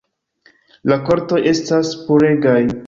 La 0.93 0.97
kortoj 1.11 1.43
estas 1.55 1.95
puregaj. 2.09 2.61